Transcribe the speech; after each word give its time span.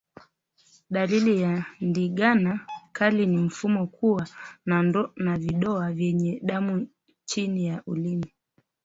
Dalili 0.89 1.41
ya 1.41 1.65
ndigana 1.81 2.67
kali 2.91 3.25
ni 3.25 3.37
mfugo 3.37 3.87
kuwa 3.87 4.27
na 4.65 5.37
vidoa 5.37 5.91
vyenye 5.91 6.39
damu 6.43 6.87
chini 7.25 7.65
ya 7.65 7.83
ulimi 7.87 8.33